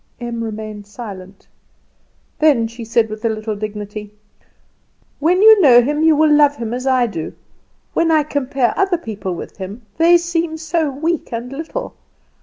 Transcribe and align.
Em 0.19 0.43
remained 0.43 0.87
silent; 0.87 1.47
then 2.39 2.67
she 2.67 2.83
said 2.83 3.07
with 3.07 3.23
a 3.23 3.29
little 3.29 3.55
dignity, 3.55 4.11
"When 5.19 5.43
you 5.43 5.61
know 5.61 5.79
him 5.83 6.01
you 6.01 6.15
will 6.15 6.33
love 6.33 6.55
him 6.55 6.73
as 6.73 6.87
I 6.87 7.05
do. 7.05 7.33
When 7.93 8.09
I 8.09 8.23
compare 8.23 8.73
other 8.75 8.97
people 8.97 9.35
with 9.35 9.57
him, 9.57 9.83
they 9.99 10.17
seem 10.17 10.57
so 10.57 10.89
weak 10.89 11.31
and 11.31 11.51
little. 11.53 11.93